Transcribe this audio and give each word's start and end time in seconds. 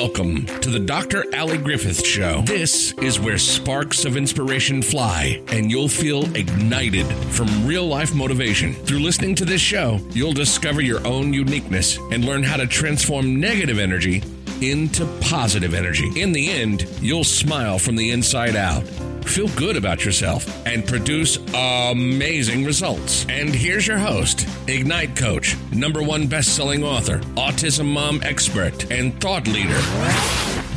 Welcome 0.00 0.46
to 0.60 0.70
the 0.70 0.78
Dr. 0.78 1.24
Ali 1.36 1.58
Griffith 1.58 2.06
Show. 2.06 2.42
This 2.42 2.92
is 2.98 3.18
where 3.18 3.36
sparks 3.36 4.04
of 4.04 4.16
inspiration 4.16 4.80
fly 4.80 5.42
and 5.48 5.72
you'll 5.72 5.88
feel 5.88 6.22
ignited 6.36 7.04
from 7.32 7.66
real 7.66 7.84
life 7.84 8.14
motivation. 8.14 8.74
Through 8.74 9.00
listening 9.00 9.34
to 9.34 9.44
this 9.44 9.60
show, 9.60 9.98
you'll 10.10 10.34
discover 10.34 10.80
your 10.80 11.04
own 11.04 11.34
uniqueness 11.34 11.98
and 12.12 12.24
learn 12.24 12.44
how 12.44 12.56
to 12.58 12.68
transform 12.68 13.40
negative 13.40 13.80
energy 13.80 14.22
into 14.60 15.04
positive 15.20 15.74
energy. 15.74 16.08
In 16.14 16.30
the 16.30 16.48
end, 16.48 16.86
you'll 17.00 17.24
smile 17.24 17.80
from 17.80 17.96
the 17.96 18.12
inside 18.12 18.54
out 18.54 18.84
feel 19.28 19.48
good 19.48 19.76
about 19.76 20.04
yourself, 20.04 20.46
and 20.66 20.86
produce 20.86 21.38
amazing 21.54 22.64
results. 22.64 23.26
And 23.28 23.54
here's 23.54 23.86
your 23.86 23.98
host, 23.98 24.46
Ignite 24.66 25.14
Coach, 25.16 25.56
number 25.72 26.02
one 26.02 26.26
best-selling 26.26 26.82
author, 26.82 27.18
autism 27.36 27.86
mom 27.92 28.20
expert, 28.22 28.90
and 28.90 29.20
thought 29.20 29.46
leader, 29.46 29.80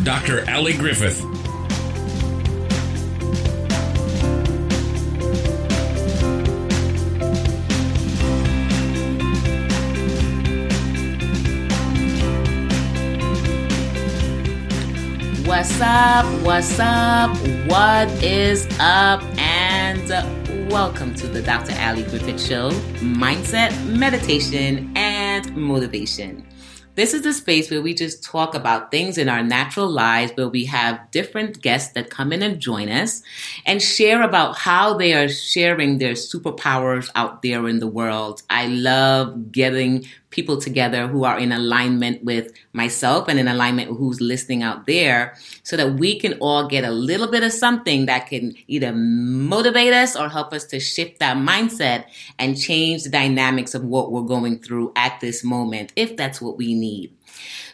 Dr. 0.03 0.49
Ali 0.49 0.73
Griffith. 0.73 1.40
What's 15.61 15.79
up? 15.79 16.25
What's 16.43 16.79
up? 16.79 17.37
What 17.67 18.09
is 18.23 18.65
up? 18.79 19.21
And 19.37 20.09
welcome 20.71 21.13
to 21.13 21.27
the 21.27 21.39
Dr. 21.39 21.75
Ali 21.79 22.01
Griffith 22.01 22.41
Show 22.41 22.71
Mindset, 22.97 23.71
Meditation, 23.85 24.91
and 24.95 25.55
Motivation. 25.55 26.43
This 26.95 27.13
is 27.13 27.21
the 27.21 27.31
space 27.31 27.69
where 27.69 27.83
we 27.83 27.93
just 27.93 28.23
talk 28.23 28.55
about 28.55 28.89
things 28.89 29.19
in 29.19 29.29
our 29.29 29.43
natural 29.43 29.87
lives, 29.87 30.31
where 30.33 30.49
we 30.49 30.65
have 30.65 30.99
different 31.11 31.61
guests 31.61 31.93
that 31.93 32.09
come 32.09 32.33
in 32.33 32.41
and 32.41 32.59
join 32.59 32.89
us 32.89 33.21
and 33.63 33.83
share 33.83 34.23
about 34.23 34.57
how 34.57 34.97
they 34.97 35.13
are 35.13 35.29
sharing 35.29 35.99
their 35.99 36.13
superpowers 36.13 37.11
out 37.13 37.43
there 37.43 37.67
in 37.67 37.77
the 37.77 37.87
world. 37.87 38.41
I 38.49 38.65
love 38.65 39.51
getting 39.51 40.07
people 40.31 40.59
together 40.59 41.07
who 41.07 41.23
are 41.23 41.37
in 41.37 41.51
alignment 41.51 42.23
with 42.23 42.51
myself 42.73 43.27
and 43.27 43.39
in 43.39 43.47
alignment 43.47 43.89
with 43.89 43.99
who's 43.99 44.19
listening 44.19 44.63
out 44.63 44.87
there 44.87 45.35
so 45.63 45.77
that 45.77 45.93
we 45.93 46.19
can 46.19 46.33
all 46.39 46.67
get 46.67 46.83
a 46.83 46.91
little 46.91 47.27
bit 47.27 47.43
of 47.43 47.51
something 47.53 48.07
that 48.07 48.27
can 48.27 48.53
either 48.67 48.91
motivate 48.93 49.93
us 49.93 50.15
or 50.15 50.29
help 50.29 50.53
us 50.53 50.65
to 50.65 50.79
shift 50.79 51.19
that 51.19 51.37
mindset 51.37 52.05
and 52.39 52.59
change 52.59 53.03
the 53.03 53.09
dynamics 53.09 53.75
of 53.75 53.83
what 53.83 54.11
we're 54.11 54.21
going 54.21 54.57
through 54.57 54.91
at 54.95 55.19
this 55.19 55.43
moment, 55.43 55.93
if 55.95 56.17
that's 56.17 56.41
what 56.41 56.57
we 56.57 56.73
need. 56.73 57.13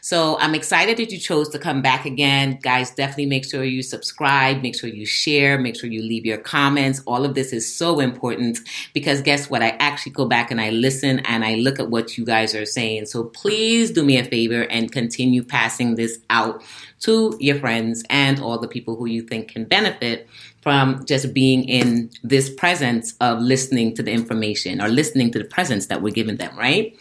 So 0.07 0.37
I'm 0.39 0.55
excited 0.55 0.95
that 0.99 1.11
you 1.11 1.17
chose 1.17 1.49
to 1.49 1.59
come 1.59 1.81
back 1.81 2.05
again. 2.05 2.59
Guys, 2.61 2.91
definitely 2.91 3.25
make 3.25 3.43
sure 3.43 3.65
you 3.65 3.83
subscribe, 3.83 4.61
make 4.61 4.79
sure 4.79 4.89
you 4.89 5.05
share, 5.05 5.59
make 5.59 5.75
sure 5.77 5.89
you 5.89 6.01
leave 6.01 6.25
your 6.25 6.37
comments. 6.37 7.01
All 7.05 7.25
of 7.25 7.35
this 7.35 7.51
is 7.51 7.75
so 7.75 7.99
important 7.99 8.59
because 8.93 9.21
guess 9.21 9.49
what? 9.49 9.61
I 9.61 9.71
actually 9.81 10.13
go 10.13 10.23
back 10.23 10.49
and 10.49 10.61
I 10.61 10.69
listen 10.69 11.19
and 11.25 11.43
I 11.43 11.55
look 11.55 11.77
at 11.77 11.89
what 11.89 12.17
you 12.17 12.23
guys 12.23 12.55
are 12.55 12.65
saying. 12.65 13.07
So 13.07 13.25
please 13.25 13.91
do 13.91 14.01
me 14.01 14.17
a 14.17 14.23
favor 14.23 14.61
and 14.61 14.89
continue 14.93 15.43
passing 15.43 15.95
this 15.95 16.19
out 16.29 16.63
to 16.99 17.35
your 17.39 17.59
friends 17.59 18.03
and 18.09 18.39
all 18.39 18.57
the 18.57 18.67
people 18.67 18.95
who 18.95 19.05
you 19.05 19.21
think 19.21 19.49
can 19.49 19.65
benefit 19.65 20.27
from 20.61 21.05
just 21.05 21.33
being 21.33 21.63
in 21.63 22.09
this 22.23 22.49
presence 22.49 23.13
of 23.21 23.39
listening 23.39 23.95
to 23.95 24.03
the 24.03 24.11
information 24.11 24.81
or 24.81 24.89
listening 24.89 25.31
to 25.31 25.39
the 25.39 25.45
presence 25.45 25.85
that 25.87 26.01
we're 26.01 26.13
giving 26.13 26.37
them, 26.37 26.57
right? 26.57 26.97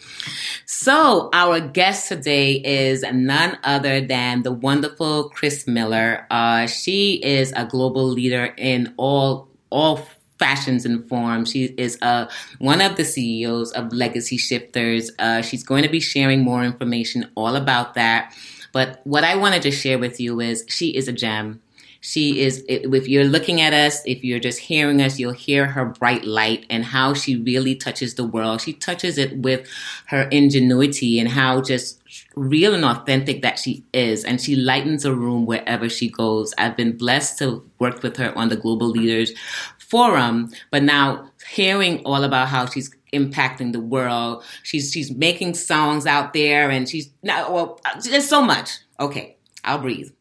So 0.65 1.29
our 1.33 1.59
guest 1.59 2.07
today 2.07 2.53
is 2.53 3.03
none 3.11 3.57
other 3.63 3.99
than 3.99 4.43
the 4.43 4.53
wonderful 4.53 5.29
Kris 5.29 5.67
Miller. 5.67 6.25
Uh, 6.29 6.67
she 6.67 7.15
is 7.23 7.51
a 7.55 7.65
global 7.65 8.05
leader 8.05 8.53
in 8.57 8.93
all, 8.97 9.49
all 9.69 10.07
fashions 10.39 10.85
and 10.85 11.07
forms. 11.09 11.51
She 11.51 11.65
is 11.65 11.97
uh, 12.01 12.29
one 12.59 12.81
of 12.81 12.95
the 12.95 13.03
CEOs 13.03 13.71
of 13.71 13.91
Legacy 13.91 14.37
Shifters. 14.37 15.11
Uh, 15.19 15.41
she's 15.41 15.63
going 15.63 15.83
to 15.83 15.89
be 15.89 15.99
sharing 15.99 16.41
more 16.41 16.63
information 16.63 17.29
all 17.35 17.55
about 17.55 17.95
that. 17.95 18.33
But 18.77 19.01
what 19.05 19.23
I 19.23 19.35
wanted 19.35 19.63
to 19.63 19.71
share 19.71 19.97
with 19.97 20.19
you 20.19 20.39
is 20.39 20.63
she 20.67 20.95
is 20.95 21.07
a 21.07 21.11
gem. 21.11 21.63
She 21.99 22.41
is, 22.41 22.63
if 22.69 23.07
you're 23.07 23.23
looking 23.23 23.59
at 23.59 23.73
us, 23.73 24.03
if 24.05 24.23
you're 24.23 24.37
just 24.37 24.59
hearing 24.59 25.01
us, 25.01 25.17
you'll 25.17 25.31
hear 25.31 25.65
her 25.65 25.83
bright 25.83 26.25
light 26.25 26.67
and 26.69 26.85
how 26.85 27.15
she 27.15 27.37
really 27.37 27.73
touches 27.73 28.13
the 28.13 28.23
world. 28.23 28.61
She 28.61 28.73
touches 28.73 29.17
it 29.17 29.35
with 29.39 29.67
her 30.09 30.29
ingenuity 30.29 31.19
and 31.19 31.27
how 31.27 31.61
just 31.61 31.99
real 32.35 32.75
and 32.75 32.85
authentic 32.85 33.41
that 33.41 33.57
she 33.57 33.83
is. 33.93 34.23
And 34.23 34.39
she 34.39 34.55
lightens 34.55 35.05
a 35.05 35.15
room 35.15 35.47
wherever 35.47 35.89
she 35.89 36.07
goes. 36.07 36.53
I've 36.59 36.77
been 36.77 36.95
blessed 36.95 37.39
to 37.39 37.67
work 37.79 38.03
with 38.03 38.17
her 38.17 38.31
on 38.37 38.49
the 38.49 38.57
Global 38.57 38.89
Leaders 38.91 39.31
Forum, 39.79 40.51
but 40.69 40.83
now 40.83 41.31
hearing 41.49 42.03
all 42.05 42.23
about 42.23 42.49
how 42.49 42.67
she's 42.67 42.93
impacting 43.13 43.73
the 43.73 43.79
world. 43.79 44.43
She's 44.63 44.91
she's 44.91 45.11
making 45.11 45.55
songs 45.55 46.05
out 46.05 46.33
there, 46.33 46.69
and 46.69 46.87
she's 46.87 47.09
now 47.23 47.51
well, 47.51 47.79
there's 48.03 48.27
so 48.27 48.41
much. 48.41 48.79
Okay, 48.99 49.37
I'll 49.63 49.79
breathe 49.79 50.11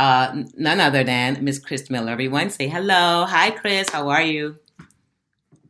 uh, 0.00 0.44
none 0.56 0.80
other 0.80 1.04
than 1.04 1.44
Miss 1.44 1.58
Kris 1.58 1.90
Miller. 1.90 2.12
Everyone 2.12 2.50
say 2.50 2.68
hello. 2.68 3.26
Hi, 3.26 3.50
Kris. 3.50 3.90
How 3.90 4.08
are 4.08 4.22
you? 4.22 4.56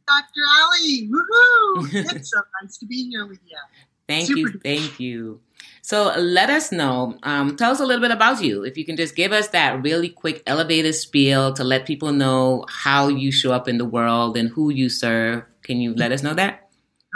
Dr. 0.07 0.43
Ali. 0.63 1.09
Woohoo! 1.09 1.89
it's 2.15 2.31
so 2.31 2.41
nice 2.63 2.79
to 2.79 2.87
be 2.87 3.09
here 3.11 3.27
with 3.27 3.41
you. 3.47 3.57
Thank 4.09 4.27
Super 4.27 4.39
you. 4.39 4.61
Thank 4.63 5.01
you. 5.01 5.41
So 5.83 6.13
let 6.17 6.51
us 6.51 6.71
know. 6.73 7.19
Um, 7.23 7.57
tell 7.57 7.73
us 7.73 7.81
a 7.81 7.87
little 7.87 8.01
bit 8.01 8.11
about 8.11 8.43
you. 8.43 8.63
If 8.65 8.77
you 8.77 8.85
can 8.85 8.97
just 8.97 9.17
give 9.17 9.33
us 9.33 9.49
that 9.49 9.83
really 9.83 10.09
quick 10.09 10.43
elevator 10.47 10.93
spiel 10.93 11.53
to 11.55 11.65
let 11.65 11.87
people 11.87 12.13
know 12.13 12.65
how 12.69 13.09
you 13.09 13.33
show 13.33 13.53
up 13.53 13.69
in 13.69 13.79
the 13.79 13.85
world 13.85 14.37
and 14.37 14.49
who 14.51 14.71
you 14.71 14.89
serve. 14.89 15.45
Can 15.71 15.81
you 15.81 15.95
let 15.95 16.11
us 16.11 16.25
know 16.25 16.35
that? 16.35 16.69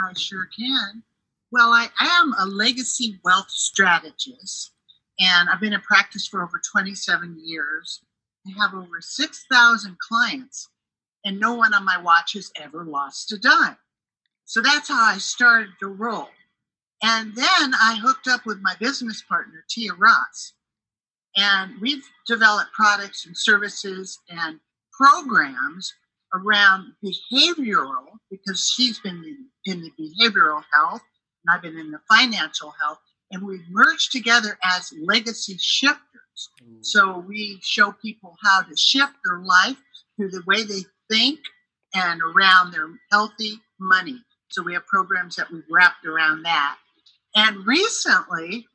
I 0.07 0.13
sure 0.17 0.49
can. 0.57 1.03
Well, 1.51 1.73
I 1.73 1.89
am 2.01 2.33
a 2.39 2.47
legacy 2.47 3.19
wealth 3.25 3.51
strategist 3.51 4.71
and 5.19 5.49
I've 5.49 5.59
been 5.59 5.73
in 5.73 5.81
practice 5.81 6.29
for 6.29 6.41
over 6.41 6.61
27 6.71 7.37
years. 7.43 8.01
I 8.47 8.53
have 8.63 8.73
over 8.73 9.01
6,000 9.01 9.99
clients, 9.99 10.69
and 11.25 11.41
no 11.41 11.55
one 11.55 11.75
on 11.75 11.85
my 11.85 12.01
watch 12.01 12.35
has 12.35 12.53
ever 12.55 12.85
lost 12.85 13.33
a 13.33 13.39
dime. 13.39 13.77
So 14.45 14.63
that's 14.63 14.87
how 14.87 15.03
I 15.05 15.19
started 15.19 15.71
to 15.81 15.89
roll. 15.89 16.29
And 17.03 17.35
then 17.35 17.75
I 17.75 17.99
hooked 18.01 18.29
up 18.29 18.47
with 18.47 18.61
my 18.63 18.77
business 18.79 19.21
partner, 19.29 19.65
Tia 19.69 19.95
Ross. 19.95 20.53
And 21.37 21.81
we've 21.81 22.05
developed 22.29 22.71
products 22.73 23.27
and 23.27 23.37
services 23.37 24.21
and 24.29 24.61
programs 24.93 25.93
around 26.35 26.93
behavioral, 27.05 28.19
because 28.31 28.73
she's 28.75 28.99
been 29.01 29.23
in, 29.25 29.73
in 29.73 29.81
the 29.83 29.93
behavioral 29.99 30.63
health 30.73 31.03
and 31.47 31.55
I've 31.55 31.63
been 31.63 31.79
in 31.79 31.91
the 31.91 32.01
financial 32.09 32.75
health 32.83 32.99
and 33.31 33.47
we 33.47 33.61
merged 33.71 34.13
together 34.13 34.59
as 34.65 34.93
legacy 35.03 35.57
shifters. 35.59 36.01
So 36.81 37.19
we 37.19 37.61
show 37.63 37.93
people 37.93 38.37
how 38.43 38.63
to 38.63 38.77
shift 38.77 39.13
their 39.25 39.39
life 39.39 39.77
through 40.17 40.31
the 40.31 40.43
way 40.47 40.65
they 40.65 40.83
think 41.11 41.39
and 41.95 42.21
around 42.21 42.73
their 42.73 42.89
healthy 43.11 43.61
money. 43.79 44.19
So 44.51 44.63
we 44.63 44.75
have 44.75 44.87
programs 44.87 45.37
that 45.37 45.51
we've 45.51 45.63
wrapped 45.71 46.05
around 46.07 46.43
that. 46.43 46.77
And 47.37 47.67
recently, 47.67 48.67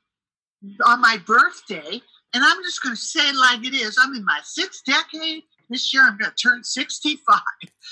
on 0.85 1.01
my 1.01 1.17
birthday, 1.25 2.01
and 2.33 2.43
I'm 2.43 2.63
just 2.63 2.83
going 2.83 2.95
to 2.95 3.01
say 3.01 3.29
it 3.29 3.35
like 3.35 3.65
it 3.65 3.73
is, 3.73 3.97
I'm 4.01 4.13
in 4.13 4.25
my 4.25 4.39
sixth 4.43 4.83
decade. 4.85 5.43
This 5.69 5.93
year, 5.93 6.03
I'm 6.03 6.17
going 6.17 6.31
to 6.31 6.35
turn 6.35 6.63
65. 6.63 7.39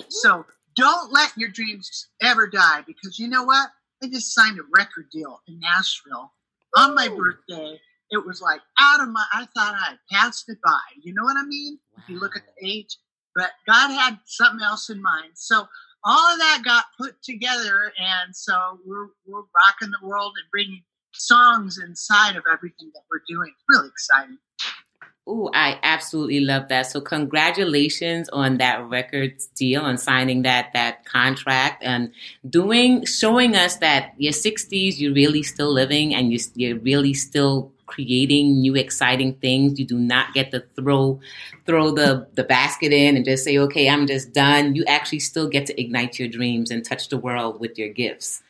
So 0.10 0.46
don't 0.76 1.12
let 1.12 1.32
your 1.38 1.50
dreams 1.50 2.08
ever 2.22 2.48
die 2.48 2.84
because 2.86 3.20
you 3.20 3.28
know 3.28 3.44
what? 3.44 3.70
I 4.04 4.08
just 4.08 4.34
signed 4.34 4.60
a 4.60 4.64
record 4.76 5.10
deal 5.12 5.42
in 5.48 5.60
Nashville 5.60 6.32
on 6.76 6.96
my 6.96 7.08
birthday. 7.08 7.80
It 8.12 8.26
was 8.26 8.42
like 8.42 8.62
out 8.80 9.02
of 9.02 9.10
my, 9.10 9.24
I 9.34 9.48
thought 9.56 9.76
I 9.76 9.90
had 9.90 10.00
passed 10.12 10.46
it 10.50 10.60
by. 10.64 10.80
You 11.02 11.14
know 11.14 11.24
what 11.24 11.38
I 11.38 11.44
mean? 11.44 11.80
Wow. 11.96 12.04
If 12.04 12.10
you 12.10 12.20
look 12.20 12.36
at 12.36 12.44
the 12.46 12.68
age, 12.68 12.98
but 13.36 13.52
God 13.68 13.90
had 13.90 14.20
something 14.26 14.64
else 14.64 14.90
in 14.90 15.02
mind. 15.02 15.32
So 15.36 15.68
all 16.04 16.34
of 16.34 16.40
that 16.40 16.62
got 16.64 16.86
put 16.98 17.22
together. 17.22 17.92
And 18.00 18.36
so 18.36 18.80
we're, 18.86 19.08
we're 19.26 19.44
rocking 19.56 19.92
the 19.92 20.08
world 20.08 20.34
and 20.38 20.50
bringing 20.52 20.84
songs 21.14 21.80
inside 21.80 22.36
of 22.36 22.44
everything 22.52 22.92
that 22.94 23.02
we're 23.12 23.24
doing. 23.28 23.54
Really 23.68 23.90
exciting. 23.90 24.38
Oh, 25.30 25.50
I 25.54 25.78
absolutely 25.84 26.40
love 26.40 26.70
that. 26.70 26.84
So 26.84 27.02
congratulations 27.02 28.30
on 28.30 28.60
that 28.60 28.88
record 28.88 29.36
deal 29.56 29.86
and 29.86 30.00
signing 30.00 30.44
that 30.44 30.72
that 30.74 31.04
contract 31.04 31.84
and 31.84 32.14
doing 32.50 33.06
showing 33.06 33.54
us 33.54 33.76
that 33.78 34.14
your 34.18 34.32
60s 34.32 35.00
you're 35.00 35.14
really 35.14 35.44
still 35.44 35.74
living 35.74 36.16
and 36.16 36.32
you 36.32 36.40
you're 36.56 36.80
really 36.80 37.14
still 37.14 37.74
creating 37.88 38.62
new 38.62 38.76
exciting 38.76 39.34
things. 39.36 39.78
You 39.78 39.86
do 39.86 40.00
not 40.00 40.34
get 40.34 40.52
to 40.52 40.64
throw 40.78 41.20
throw 41.66 41.92
the 41.92 42.28
the 42.36 42.44
basket 42.46 42.94
in 42.94 43.18
and 43.18 43.26
just 43.26 43.44
say, 43.44 43.58
"Okay, 43.58 43.90
I'm 43.90 44.08
just 44.08 44.34
done." 44.34 44.76
You 44.76 44.86
actually 44.86 45.20
still 45.20 45.50
get 45.50 45.66
to 45.66 45.82
ignite 45.82 46.20
your 46.20 46.30
dreams 46.30 46.72
and 46.72 46.86
touch 46.86 47.10
the 47.10 47.18
world 47.18 47.60
with 47.60 47.78
your 47.78 47.90
gifts. 47.90 48.44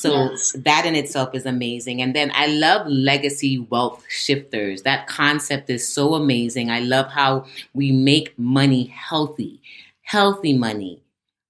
So 0.00 0.30
yes. 0.30 0.52
that 0.52 0.86
in 0.86 0.94
itself 0.94 1.34
is 1.34 1.44
amazing. 1.44 2.00
And 2.00 2.16
then 2.16 2.32
I 2.34 2.46
love 2.46 2.86
legacy 2.86 3.58
wealth 3.58 4.02
shifters. 4.08 4.80
That 4.80 5.06
concept 5.08 5.68
is 5.68 5.86
so 5.86 6.14
amazing. 6.14 6.70
I 6.70 6.80
love 6.80 7.08
how 7.08 7.44
we 7.74 7.92
make 7.92 8.38
money 8.38 8.86
healthy, 8.86 9.60
healthy 10.00 10.56
money, 10.56 11.02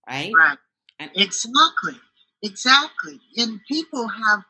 right? 0.09 0.33
Right. 0.37 0.59
And- 0.99 1.13
exactly. 1.15 1.95
Exactly. 2.43 3.21
And 3.37 3.61
people 3.69 4.09
have, 4.09 4.41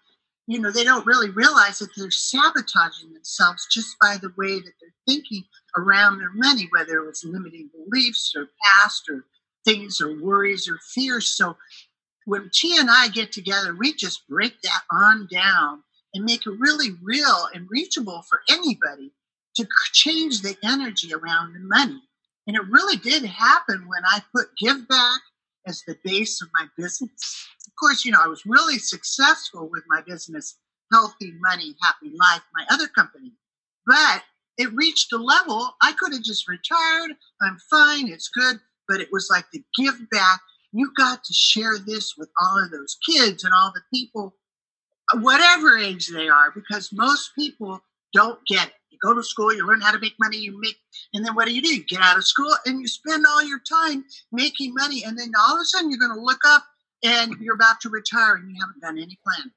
you 0.47 0.58
know, 0.58 0.70
they 0.70 0.85
don't 0.85 1.05
really 1.05 1.29
realize 1.29 1.81
that 1.81 1.91
they're 1.94 2.11
sabotaging 2.11 3.12
themselves 3.12 3.67
just 3.70 3.99
by 4.00 4.17
the 4.17 4.32
way 4.38 4.61
that 4.61 4.73
they're 4.81 4.94
thinking 5.06 5.44
around 5.76 6.20
their 6.20 6.32
money, 6.32 6.70
whether 6.73 7.02
it 7.02 7.06
was 7.06 7.23
limiting 7.23 7.69
beliefs 7.75 8.32
or 8.35 8.49
past 8.64 9.11
or 9.11 9.26
things 9.67 10.00
or 10.00 10.19
worries 10.23 10.70
or 10.70 10.79
fears. 10.94 11.26
So 11.26 11.58
when 12.31 12.49
Tia 12.55 12.79
and 12.81 12.88
I 12.88 13.09
get 13.09 13.32
together, 13.32 13.75
we 13.75 13.93
just 13.93 14.29
break 14.29 14.61
that 14.62 14.82
on 14.93 15.27
down 15.32 15.82
and 16.15 16.25
make 16.25 16.47
it 16.47 16.61
really 16.61 16.91
real 17.03 17.49
and 17.53 17.67
reachable 17.69 18.23
for 18.29 18.43
anybody 18.49 19.11
to 19.56 19.67
change 19.93 20.41
the 20.41 20.56
energy 20.62 21.12
around 21.12 21.55
the 21.55 21.59
money. 21.59 22.00
And 22.47 22.55
it 22.55 22.62
really 22.71 22.97
did 22.99 23.25
happen 23.25 23.85
when 23.88 24.05
I 24.05 24.21
put 24.32 24.56
Give 24.56 24.87
Back 24.87 25.21
as 25.67 25.82
the 25.88 25.97
base 26.05 26.41
of 26.41 26.49
my 26.55 26.67
business. 26.79 27.47
Of 27.67 27.73
course, 27.75 28.05
you 28.05 28.12
know, 28.12 28.21
I 28.25 28.29
was 28.29 28.47
really 28.47 28.79
successful 28.79 29.69
with 29.69 29.83
my 29.88 30.00
business, 30.06 30.56
Healthy 30.93 31.33
Money, 31.41 31.75
Happy 31.83 32.12
Life, 32.17 32.43
my 32.55 32.65
other 32.71 32.87
company. 32.87 33.33
But 33.87 34.23
it 34.56 34.73
reached 34.73 35.12
a 35.12 35.19
level 35.19 35.71
I 35.83 35.94
could 35.99 36.12
have 36.12 36.23
just 36.23 36.49
retired. 36.49 37.11
I'm 37.43 37.59
fine. 37.69 38.06
It's 38.09 38.29
good. 38.29 38.61
But 38.87 39.00
it 39.00 39.09
was 39.11 39.29
like 39.33 39.47
the 39.53 39.65
give 39.76 39.99
back 40.12 40.41
you 40.73 40.93
got 40.97 41.25
to 41.25 41.33
share 41.33 41.79
this 41.79 42.15
with 42.17 42.31
all 42.41 42.63
of 42.63 42.71
those 42.71 42.97
kids 43.09 43.45
and 43.45 43.53
all 43.53 43.73
the 43.75 43.83
people, 43.93 44.35
whatever 45.15 45.77
age 45.77 46.09
they 46.09 46.29
are, 46.29 46.53
because 46.55 46.93
most 46.93 47.31
people 47.37 47.83
don't 48.15 48.39
get 48.47 48.69
it. 48.69 48.75
You 48.91 48.99
go 49.03 49.15
to 49.15 49.23
school, 49.23 49.55
you 49.55 49.67
learn 49.67 49.81
how 49.81 49.93
to 49.93 49.99
make 49.99 50.15
money, 50.21 50.39
you 50.39 50.61
make, 50.61 50.77
and 51.15 51.25
then 51.25 51.35
what 51.35 51.47
do 51.47 51.55
you 51.55 51.63
do? 51.63 51.75
You 51.75 51.85
get 51.85 52.01
out 52.01 52.19
of 52.19 52.27
school 52.27 52.53
and 52.67 52.81
you 52.81 52.89
spend 52.89 53.25
all 53.29 53.43
your 53.43 53.61
time 53.61 54.05
making 54.33 54.75
money, 54.75 55.05
and 55.05 55.19
then 55.19 55.33
all 55.39 55.57
of 55.57 55.61
a 55.61 55.65
sudden 55.65 55.91
you're 55.91 55.99
going 55.99 56.15
to 56.15 56.25
look 56.25 56.41
up 56.47 56.65
and 57.03 57.35
you're 57.41 57.55
about 57.55 57.81
to 57.81 57.89
retire 57.89 58.35
and 58.35 58.51
you 58.51 58.57
haven't 58.61 58.83
done 58.83 58.99
any 58.99 59.19
planning 59.25 59.53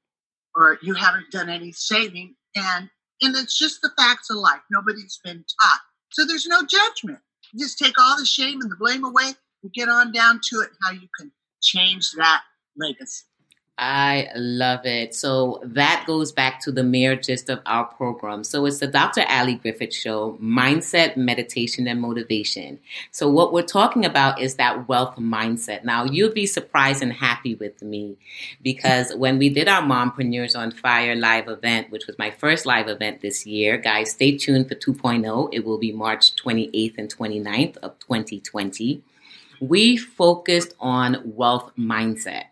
or 0.56 0.78
you 0.82 0.94
haven't 0.94 1.32
done 1.32 1.50
any 1.50 1.72
saving, 1.72 2.36
and 2.56 2.90
and 3.22 3.36
it's 3.36 3.58
just 3.58 3.82
the 3.82 3.92
facts 3.98 4.30
of 4.30 4.38
life. 4.38 4.62
Nobody's 4.72 5.20
been 5.24 5.44
taught, 5.62 5.80
so 6.12 6.26
there's 6.26 6.48
no 6.48 6.62
judgment. 6.64 7.20
You 7.54 7.66
just 7.66 7.78
take 7.78 8.00
all 8.00 8.18
the 8.18 8.26
shame 8.26 8.62
and 8.62 8.72
the 8.72 8.76
blame 8.76 9.04
away 9.04 9.34
get 9.70 9.90
on 9.90 10.12
down 10.12 10.40
to 10.50 10.62
it, 10.62 10.70
how 10.82 10.92
you 10.92 11.08
can 11.20 11.32
change 11.62 12.12
that 12.14 12.42
legacy. 12.78 13.26
I 13.76 14.30
love 14.36 14.86
it. 14.86 15.16
So 15.16 15.60
that 15.64 16.04
goes 16.06 16.32
back 16.32 16.62
to 16.62 16.72
the 16.72 16.84
mere 16.84 17.16
gist 17.16 17.50
of 17.50 17.60
our 17.66 17.86
program. 17.86 18.44
So 18.44 18.68
it's 18.68 18.78
the 18.78 18.88
Dr. 18.88 19.26
Ali 19.28 19.56
Griffith 19.56 19.94
Show, 19.94 20.38
mindset, 20.40 21.18
meditation, 21.18 21.88
and 21.88 22.00
motivation. 22.00 22.80
So 23.12 23.28
what 23.28 23.52
we're 23.52 23.64
talking 23.64 24.06
about 24.06 24.40
is 24.40 24.56
that 24.56 24.88
wealth 24.88 25.16
mindset. 25.16 25.84
Now 25.84 26.06
you'll 26.06 26.34
be 26.34 26.46
surprised 26.46 27.02
and 27.02 27.12
happy 27.12 27.56
with 27.56 27.82
me 27.82 28.18
because 28.62 29.12
when 29.16 29.40
we 29.40 29.50
did 29.50 29.68
our 29.68 29.82
Mompreneurs 29.82 30.56
on 30.56 30.70
Fire 30.70 31.16
live 31.16 31.48
event, 31.48 31.90
which 31.90 32.06
was 32.06 32.20
my 32.20 32.30
first 32.30 32.68
live 32.68 32.88
event 32.88 33.22
this 33.22 33.48
year, 33.48 33.78
guys, 33.78 34.12
stay 34.12 34.38
tuned 34.38 34.70
for 34.70 34.76
2.0. 34.76 35.50
It 35.52 35.66
will 35.66 35.80
be 35.80 35.92
March 35.92 36.36
28th 36.36 37.00
and 37.00 37.14
29th 37.14 37.78
of 37.78 37.98
2020 37.98 39.02
we 39.70 39.98
focused 39.98 40.74
on 40.80 41.22
wealth 41.26 41.72
mindset 41.78 42.46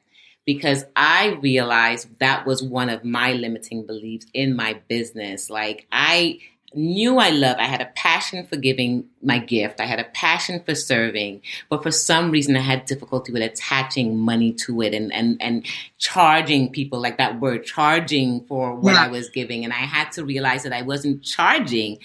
because 0.45 0.85
I 0.95 1.37
realized 1.41 2.07
that 2.19 2.45
was 2.45 2.63
one 2.63 2.89
of 2.89 3.03
my 3.03 3.33
limiting 3.33 3.85
beliefs 3.85 4.25
in 4.33 4.55
my 4.55 4.79
business. 4.87 5.49
Like 5.49 5.87
I 5.91 6.39
knew 6.73 7.17
I 7.17 7.29
loved, 7.29 7.59
I 7.59 7.65
had 7.65 7.81
a 7.81 7.91
passion 7.95 8.45
for 8.45 8.55
giving 8.55 9.05
my 9.21 9.37
gift. 9.37 9.79
I 9.79 9.85
had 9.85 9.99
a 9.99 10.05
passion 10.05 10.61
for 10.63 10.73
serving, 10.73 11.41
but 11.69 11.83
for 11.83 11.91
some 11.91 12.31
reason 12.31 12.55
I 12.55 12.61
had 12.61 12.85
difficulty 12.85 13.31
with 13.31 13.41
attaching 13.41 14.17
money 14.17 14.53
to 14.53 14.81
it 14.81 14.93
and, 14.93 15.11
and, 15.13 15.41
and 15.41 15.65
charging 15.97 16.71
people 16.71 16.99
like 16.99 17.17
that 17.17 17.39
word, 17.39 17.65
charging 17.65 18.45
for 18.45 18.73
what 18.73 18.93
yeah. 18.93 19.03
I 19.03 19.07
was 19.09 19.29
giving. 19.29 19.63
And 19.63 19.73
I 19.73 19.77
had 19.77 20.11
to 20.13 20.25
realize 20.25 20.63
that 20.63 20.73
I 20.73 20.81
wasn't 20.81 21.23
charging. 21.23 21.99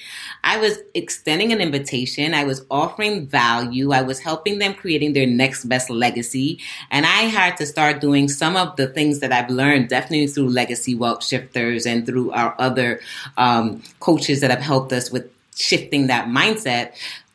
I 0.45 0.59
was 0.59 0.79
extending 0.95 1.53
an 1.53 1.61
invitation. 1.61 2.35
I 2.35 2.45
was 2.45 2.65
offering 2.71 3.27
value. 3.27 3.93
I 3.93 4.03
was 4.03 4.19
helping 4.19 4.59
them 4.59 4.75
creating 4.75 5.13
their 5.13 5.27
next 5.27 5.65
best 5.65 5.91
legacy. 5.91 6.59
And 6.91 7.07
I 7.07 7.23
had 7.23 7.57
to 7.59 7.67
start 7.67 8.01
doing 8.01 8.29
some 8.29 8.57
of 8.57 8.77
the 8.77 8.89
things 8.89 9.21
that 9.21 9.33
I've 9.33 9.51
learned 9.51 9.89
definitely 9.89 10.27
through 10.27 10.49
legacy 10.49 10.95
wealth 10.95 11.25
shifters 11.25 11.87
and 11.87 12.05
through 12.05 12.33
our 12.33 12.55
other 12.59 13.01
um, 13.37 13.83
coaches 14.01 14.41
that 14.41 14.56
helped 14.63 14.93
us 14.93 15.11
with 15.11 15.31
shifting 15.55 16.07
that 16.09 16.29
mindset 16.29 16.93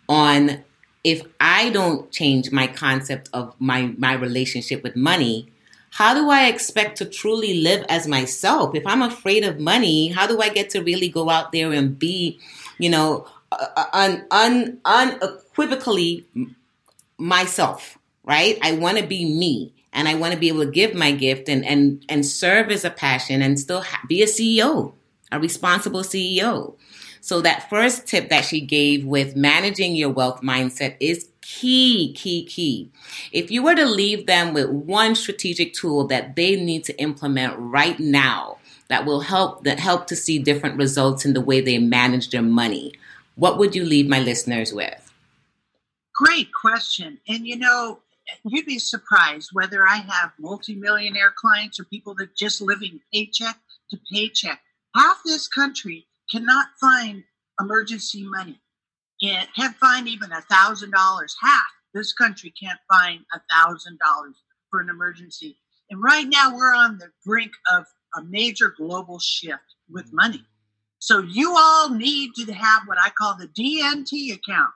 on 0.07 0.63
if 1.03 1.23
I 1.39 1.69
don't 1.69 2.11
change 2.11 2.51
my 2.51 2.67
concept 2.67 3.29
of 3.33 3.55
my 3.59 3.93
my 3.97 4.13
relationship 4.13 4.83
with 4.83 4.95
money, 4.95 5.51
how 5.91 6.13
do 6.13 6.29
I 6.29 6.47
expect 6.47 6.97
to 6.97 7.05
truly 7.05 7.61
live 7.61 7.85
as 7.89 8.07
myself? 8.07 8.75
If 8.75 8.85
I'm 8.85 9.01
afraid 9.01 9.43
of 9.43 9.59
money, 9.59 10.09
how 10.09 10.27
do 10.27 10.41
I 10.41 10.49
get 10.49 10.69
to 10.71 10.81
really 10.81 11.09
go 11.09 11.29
out 11.29 11.51
there 11.51 11.71
and 11.71 11.97
be, 11.97 12.39
you 12.77 12.89
know, 12.89 13.27
uh, 13.51 13.67
uh, 13.75 13.85
un, 13.93 14.25
un, 14.31 14.79
unequivocally 14.85 16.25
myself, 17.17 17.97
right? 18.23 18.57
I 18.61 18.73
want 18.73 18.99
to 18.99 19.05
be 19.05 19.25
me 19.25 19.73
and 19.91 20.07
I 20.07 20.15
want 20.15 20.33
to 20.33 20.39
be 20.39 20.47
able 20.47 20.65
to 20.65 20.71
give 20.71 20.93
my 20.93 21.11
gift 21.11 21.49
and 21.49 21.65
and 21.65 22.05
and 22.07 22.25
serve 22.25 22.71
as 22.71 22.85
a 22.85 22.89
passion 22.89 23.41
and 23.41 23.59
still 23.59 23.83
be 24.07 24.21
a 24.21 24.27
CEO, 24.27 24.93
a 25.31 25.39
responsible 25.39 26.03
CEO. 26.03 26.75
So 27.23 27.39
that 27.41 27.69
first 27.69 28.07
tip 28.07 28.29
that 28.29 28.45
she 28.45 28.61
gave 28.61 29.05
with 29.05 29.35
managing 29.35 29.95
your 29.95 30.09
wealth 30.09 30.41
mindset 30.41 30.97
is 30.99 31.29
key, 31.41 32.13
key, 32.13 32.43
key. 32.45 32.89
If 33.31 33.51
you 33.51 33.61
were 33.61 33.75
to 33.75 33.85
leave 33.85 34.25
them 34.25 34.55
with 34.55 34.69
one 34.69 35.13
strategic 35.13 35.73
tool 35.73 36.07
that 36.07 36.35
they 36.35 36.55
need 36.55 36.83
to 36.85 36.99
implement 36.99 37.53
right 37.57 37.99
now 37.99 38.57
that 38.87 39.05
will 39.05 39.21
help 39.21 39.63
that 39.65 39.79
help 39.79 40.07
to 40.07 40.15
see 40.15 40.39
different 40.39 40.77
results 40.77 41.23
in 41.23 41.33
the 41.33 41.41
way 41.41 41.61
they 41.61 41.77
manage 41.77 42.31
their 42.31 42.41
money, 42.41 42.93
what 43.35 43.59
would 43.59 43.75
you 43.75 43.85
leave 43.85 44.09
my 44.09 44.19
listeners 44.19 44.73
with? 44.73 45.13
Great 46.15 46.49
question. 46.51 47.19
And 47.27 47.45
you 47.45 47.55
know, 47.55 47.99
you'd 48.43 48.65
be 48.65 48.79
surprised 48.79 49.51
whether 49.53 49.87
I 49.87 49.97
have 49.97 50.31
multimillionaire 50.39 51.33
clients 51.35 51.79
or 51.79 51.83
people 51.83 52.15
that 52.15 52.35
just 52.35 52.61
living 52.61 52.99
paycheck 53.13 53.59
to 53.91 53.99
paycheck. 54.11 54.59
Half 54.95 55.21
this 55.23 55.47
country 55.47 56.07
cannot 56.31 56.67
find 56.79 57.23
emergency 57.59 58.23
money. 58.23 58.59
It 59.19 59.47
can't 59.55 59.75
find 59.75 60.07
even 60.07 60.31
a 60.31 60.41
thousand 60.41 60.91
dollars. 60.91 61.35
Half 61.41 61.61
this 61.93 62.13
country 62.13 62.53
can't 62.59 62.79
find 62.89 63.21
a 63.33 63.41
thousand 63.51 63.99
dollars 63.99 64.35
for 64.69 64.79
an 64.79 64.89
emergency. 64.89 65.57
And 65.89 66.01
right 66.01 66.27
now 66.27 66.55
we're 66.55 66.73
on 66.73 66.97
the 66.97 67.11
brink 67.25 67.51
of 67.71 67.85
a 68.17 68.23
major 68.23 68.73
global 68.75 69.19
shift 69.19 69.75
with 69.89 70.05
mm-hmm. 70.07 70.15
money. 70.15 70.45
So 70.99 71.19
you 71.21 71.55
all 71.57 71.89
need 71.89 72.33
to 72.35 72.53
have 72.53 72.83
what 72.85 72.97
I 72.99 73.09
call 73.09 73.35
the 73.35 73.47
DNT 73.47 74.33
account. 74.33 74.69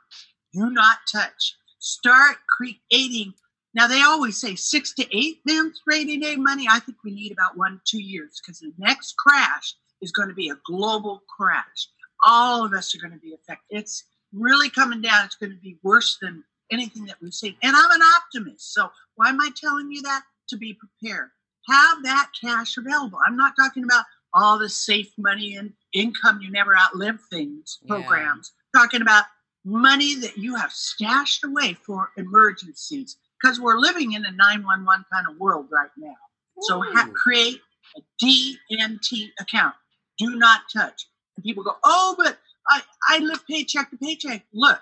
Do 0.54 0.70
not 0.70 0.98
touch. 1.12 1.56
Start 1.80 2.38
creating. 2.58 3.34
Now 3.74 3.88
they 3.88 4.02
always 4.02 4.40
say 4.40 4.56
six 4.56 4.94
to 4.96 5.18
eight 5.18 5.40
months 5.48 5.82
rainy 5.86 6.18
day 6.18 6.36
money. 6.36 6.66
I 6.70 6.80
think 6.80 6.98
we 7.04 7.12
need 7.12 7.32
about 7.32 7.58
one, 7.58 7.80
two 7.86 8.02
years 8.02 8.42
because 8.42 8.60
the 8.60 8.74
next 8.78 9.16
crash 9.18 9.76
is 10.02 10.12
going 10.12 10.30
to 10.30 10.36
be 10.36 10.50
a 10.50 10.58
global 10.66 11.24
crash. 11.38 11.90
All 12.26 12.66
of 12.66 12.74
us 12.74 12.96
are 12.96 13.00
going 13.00 13.14
to 13.14 13.20
be 13.20 13.34
affected. 13.34 13.78
It's 13.78 14.04
really 14.34 14.70
coming 14.70 15.02
down. 15.02 15.26
It's 15.26 15.36
going 15.36 15.52
to 15.52 15.58
be 15.58 15.78
worse 15.84 16.18
than 16.22 16.44
anything 16.72 17.06
that 17.06 17.18
we've 17.22 17.34
seen. 17.34 17.56
And 17.64 17.76
I'm 17.76 17.92
an 17.92 18.08
optimist. 18.18 18.74
So 18.74 18.90
why 19.16 19.30
am 19.30 19.42
I 19.42 19.50
telling 19.56 19.92
you 19.92 20.02
that? 20.04 20.24
To 20.50 20.58
be 20.58 20.74
prepared. 20.74 21.30
Have 21.68 22.04
that 22.04 22.30
cash 22.44 22.78
available. 22.78 23.20
I'm 23.26 23.38
not 23.38 23.54
talking 23.60 23.84
about 23.84 24.06
all 24.34 24.60
the 24.60 24.70
safe 24.70 25.12
money 25.18 25.56
and 25.56 25.74
income 25.94 26.40
you 26.42 26.52
never 26.52 26.78
outlive 26.78 27.20
things 27.32 27.80
programs. 27.88 28.52
Talking 28.76 29.02
about 29.02 29.24
money 29.64 30.16
that 30.16 30.38
you 30.38 30.56
have 30.56 30.72
stashed 30.72 31.44
away 31.44 31.74
for 31.74 32.12
emergencies 32.18 33.18
because 33.42 33.60
we're 33.60 33.78
living 33.78 34.14
in 34.14 34.26
a 34.26 34.32
911 34.32 35.06
kind 35.12 35.28
of 35.28 35.40
world 35.40 35.68
right 35.72 35.90
now. 35.98 36.08
Ooh. 36.10 36.62
So 36.62 36.82
ha- 36.82 37.10
create 37.16 37.60
a 37.98 38.24
DNT 38.24 39.30
account 39.40 39.76
do 40.18 40.36
not 40.36 40.62
touch. 40.72 41.08
And 41.36 41.44
people 41.44 41.64
go, 41.64 41.76
oh, 41.84 42.16
but 42.18 42.38
I, 42.68 42.82
I 43.10 43.20
live 43.20 43.46
paycheck 43.48 43.90
to 43.92 43.98
paycheck. 43.98 44.46
Look, 44.54 44.80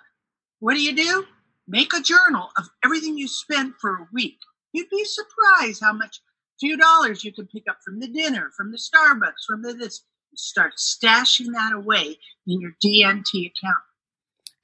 what 0.60 0.74
do 0.74 0.82
you 0.82 0.96
do? 0.96 1.26
Make 1.68 1.94
a 1.94 2.02
journal 2.02 2.50
of 2.58 2.70
everything 2.84 3.18
you 3.18 3.28
spend 3.28 3.74
for 3.80 3.96
a 3.96 4.08
week. 4.14 4.38
You'd 4.74 4.90
be 4.90 5.06
surprised 5.06 5.82
how 5.82 5.94
much 5.94 6.20
few 6.60 6.78
dollars 6.78 7.24
you 7.24 7.32
can 7.32 7.48
pick 7.48 7.64
up 7.70 7.78
from 7.84 8.00
the 8.00 8.08
dinner, 8.08 8.52
from 8.56 8.72
the 8.72 8.78
Starbucks, 8.78 9.46
from 9.48 9.62
the 9.62 9.74
this. 9.74 10.04
Start 10.36 10.74
stashing 10.78 11.54
that 11.54 11.74
away 11.76 12.18
in 12.48 12.60
your 12.60 12.72
DNT 12.84 13.52
account. 13.52 13.84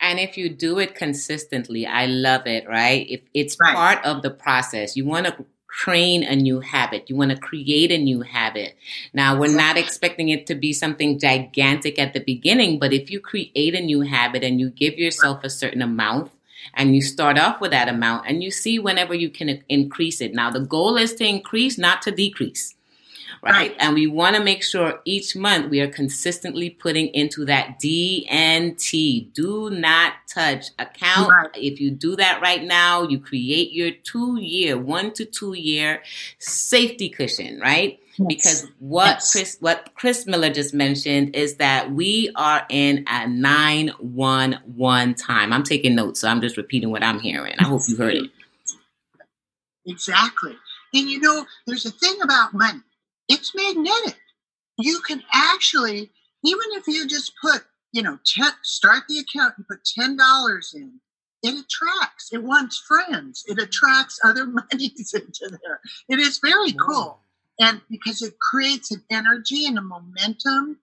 And 0.01 0.19
if 0.19 0.37
you 0.37 0.49
do 0.49 0.79
it 0.79 0.95
consistently, 0.95 1.85
I 1.85 2.05
love 2.07 2.47
it, 2.47 2.67
right? 2.67 3.05
If 3.07 3.21
it's 3.35 3.57
right. 3.61 3.75
part 3.75 4.05
of 4.05 4.23
the 4.23 4.31
process, 4.31 4.95
you 4.95 5.05
want 5.05 5.27
to 5.27 5.45
train 5.71 6.23
a 6.23 6.35
new 6.35 6.59
habit. 6.59 7.09
You 7.09 7.15
want 7.15 7.31
to 7.31 7.37
create 7.37 7.91
a 7.91 7.97
new 7.97 8.21
habit. 8.21 8.75
Now, 9.13 9.39
we're 9.39 9.55
not 9.55 9.77
expecting 9.77 10.29
it 10.29 10.47
to 10.47 10.55
be 10.55 10.73
something 10.73 11.19
gigantic 11.19 11.99
at 11.99 12.13
the 12.13 12.19
beginning, 12.19 12.79
but 12.79 12.93
if 12.93 13.09
you 13.09 13.19
create 13.19 13.75
a 13.75 13.81
new 13.81 14.01
habit 14.01 14.43
and 14.43 14.59
you 14.59 14.69
give 14.69 14.95
yourself 14.95 15.43
a 15.43 15.49
certain 15.49 15.81
amount, 15.81 16.31
and 16.73 16.93
you 16.93 17.01
start 17.01 17.37
off 17.39 17.61
with 17.61 17.71
that 17.71 17.87
amount 17.87 18.27
and 18.27 18.43
you 18.43 18.51
see 18.51 18.77
whenever 18.79 19.13
you 19.13 19.29
can 19.29 19.63
increase 19.69 20.19
it. 20.19 20.33
Now, 20.33 20.51
the 20.51 20.59
goal 20.59 20.97
is 20.97 21.13
to 21.15 21.25
increase, 21.25 21.77
not 21.77 22.01
to 22.03 22.11
decrease 22.11 22.75
right? 23.41 23.75
And 23.79 23.95
we 23.95 24.07
want 24.07 24.35
to 24.35 24.43
make 24.43 24.63
sure 24.63 25.01
each 25.05 25.35
month 25.35 25.69
we 25.69 25.79
are 25.81 25.87
consistently 25.87 26.69
putting 26.69 27.07
into 27.07 27.45
that 27.45 27.79
DNT, 27.81 29.33
do 29.33 29.69
not 29.69 30.13
touch 30.27 30.67
account. 30.77 31.31
Right. 31.31 31.49
If 31.55 31.79
you 31.79 31.91
do 31.91 32.15
that 32.17 32.41
right 32.41 32.63
now, 32.63 33.03
you 33.03 33.19
create 33.19 33.71
your 33.71 33.91
two 33.91 34.39
year, 34.39 34.77
one 34.77 35.13
to 35.13 35.25
two 35.25 35.53
year 35.53 36.01
safety 36.39 37.09
cushion, 37.09 37.59
right? 37.59 37.99
Because 38.27 38.67
what 38.79 39.05
yes. 39.05 39.31
Kris 39.31 39.57
what 39.61 39.91
Kris 39.95 40.25
Miller 40.25 40.49
just 40.49 40.73
mentioned 40.73 41.37
is 41.37 41.55
that 41.55 41.91
we 41.91 42.29
are 42.35 42.65
in 42.69 43.05
a 43.07 43.27
nine 43.27 43.93
one 43.99 44.59
one 44.65 45.13
time. 45.15 45.53
I'm 45.53 45.63
taking 45.63 45.95
notes, 45.95 46.19
so 46.19 46.27
I'm 46.27 46.41
just 46.41 46.57
repeating 46.57 46.89
what 46.91 47.01
I'm 47.01 47.19
hearing. 47.19 47.55
I 47.59 47.63
hope 47.63 47.83
you 47.87 47.95
heard 47.95 48.15
it. 48.15 48.29
Exactly. 49.85 50.53
And 50.93 51.09
you 51.09 51.21
know, 51.21 51.45
there's 51.65 51.85
a 51.85 51.91
thing 51.91 52.17
about 52.21 52.53
money 52.53 52.81
it's 53.29 53.53
magnetic. 53.55 54.17
You 54.77 54.99
can 55.07 55.23
actually, 55.31 56.11
even 56.43 56.65
if 56.71 56.87
you 56.87 57.07
just 57.07 57.33
put, 57.41 57.63
you 57.91 58.01
know, 58.01 58.17
ten, 58.25 58.51
start 58.63 59.03
the 59.07 59.19
account 59.19 59.53
and 59.57 59.67
put 59.67 59.85
ten 59.85 60.17
dollars 60.17 60.73
in, 60.75 60.99
it 61.43 61.49
attracts. 61.49 62.29
It 62.33 62.43
wants 62.43 62.83
friends. 62.87 63.43
It 63.47 63.59
attracts 63.61 64.19
other 64.23 64.45
monies 64.45 65.13
into 65.13 65.57
there. 65.63 65.79
It 66.09 66.19
is 66.19 66.39
very 66.43 66.73
cool, 66.73 67.19
and 67.59 67.81
because 67.89 68.21
it 68.21 68.33
creates 68.39 68.91
an 68.91 69.03
energy 69.09 69.65
and 69.65 69.77
a 69.77 69.81
momentum, 69.81 70.79